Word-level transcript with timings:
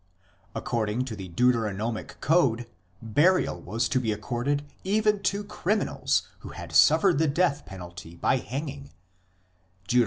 According 0.55 1.05
to 1.05 1.15
the 1.15 1.27
Deuteronomic 1.27 2.19
Code, 2.21 2.65
burial 3.03 3.61
was 3.61 3.87
to 3.89 3.99
be 3.99 4.11
accorded 4.11 4.65
even 4.83 5.21
to 5.21 5.43
criminals 5.43 6.23
who 6.39 6.49
had 6.49 6.71
suffered 6.73 7.19
the 7.19 7.27
death 7.27 7.67
penalty 7.67 8.15
by 8.15 8.37
hanging 8.37 8.89
(Deut. 9.87 9.99